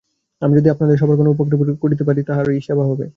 [0.41, 3.05] আমি যদি আপনাদের সভার কোনো উপকার করতে পারি তাতে তাঁরই সেবা হবে।